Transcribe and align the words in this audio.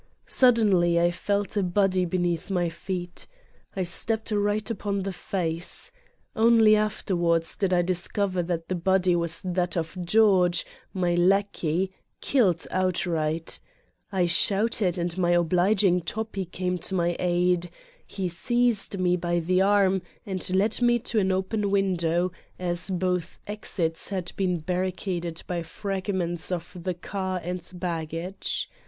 Suddenly 0.25 0.99
I 0.99 1.11
felt 1.11 1.55
a 1.55 1.61
body 1.61 2.05
beneath 2.05 2.49
my 2.49 2.69
feet. 2.69 3.27
I 3.75 3.83
stepped 3.83 4.31
right 4.31 4.67
upon 4.67 5.03
the 5.03 5.13
face. 5.13 5.91
Only 6.35 6.75
afterwards 6.75 7.55
did 7.55 7.71
I 7.71 7.83
dis 7.83 8.07
cover 8.07 8.41
that 8.41 8.67
the 8.67 8.73
body 8.73 9.15
was 9.15 9.43
that 9.43 9.77
of 9.77 9.95
George, 10.03 10.65
my 10.91 11.13
lackey, 11.13 11.91
killed 12.19 12.65
outright. 12.71 13.59
I 14.11 14.25
shouted 14.25 14.97
and 14.97 15.15
my 15.19 15.33
obliging 15.33 16.01
Toppi 16.01 16.45
came 16.45 16.79
to 16.79 16.95
my 16.95 17.15
aid: 17.19 17.69
he 18.07 18.27
seized 18.27 18.97
me 18.97 19.15
by 19.17 19.39
the 19.39 19.61
arm 19.61 20.01
and 20.25 20.49
led 20.49 20.81
me 20.81 20.97
to 20.97 21.19
an 21.19 21.31
open 21.31 21.69
window, 21.69 22.31
as 22.57 22.89
both 22.89 23.37
exits 23.45 24.09
had 24.09 24.31
been 24.35 24.61
bar 24.61 24.77
ricaded 24.79 25.43
by 25.45 25.61
fragments 25.61 26.51
of 26.51 26.71
the 26.81 26.95
car 26.95 27.39
and 27.43 27.69
baggage. 27.75 28.67